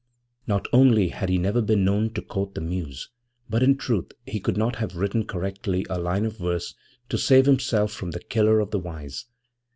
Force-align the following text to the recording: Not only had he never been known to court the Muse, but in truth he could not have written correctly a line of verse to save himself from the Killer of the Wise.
Not 0.47 0.67
only 0.73 1.09
had 1.09 1.29
he 1.29 1.37
never 1.37 1.61
been 1.61 1.85
known 1.85 2.09
to 2.15 2.23
court 2.23 2.55
the 2.55 2.61
Muse, 2.61 3.07
but 3.47 3.61
in 3.61 3.77
truth 3.77 4.11
he 4.25 4.39
could 4.39 4.57
not 4.57 4.77
have 4.77 4.95
written 4.95 5.27
correctly 5.27 5.85
a 5.91 5.99
line 6.01 6.25
of 6.25 6.37
verse 6.39 6.73
to 7.09 7.19
save 7.19 7.45
himself 7.45 7.91
from 7.91 8.09
the 8.09 8.19
Killer 8.23 8.59
of 8.61 8.71
the 8.71 8.79
Wise. 8.79 9.27